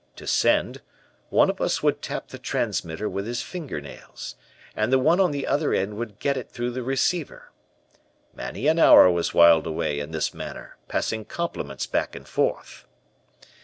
To 0.15 0.25
send, 0.25 0.81
one 1.29 1.47
of 1.51 1.61
us 1.61 1.83
would 1.83 2.01
tap 2.01 2.29
the 2.29 2.39
transmitter 2.39 3.07
with 3.07 3.27
his 3.27 3.43
finger 3.43 3.79
nails, 3.79 4.35
and 4.75 4.91
the 4.91 4.97
one 4.97 5.19
on 5.19 5.29
the 5.29 5.45
other 5.45 5.75
end 5.75 5.95
would 5.95 6.17
get 6.17 6.37
it 6.37 6.49
through 6.49 6.71
the 6.71 6.81
receiver. 6.81 7.51
Many 8.33 8.65
an 8.65 8.79
hour 8.79 9.11
was 9.11 9.35
whiled 9.35 9.67
away 9.67 9.99
in 9.99 10.09
this 10.09 10.33
manner 10.33 10.77
passing 10.87 11.23
compliments 11.23 11.85
back 11.85 12.15
and 12.15 12.27
forth. 12.27 12.85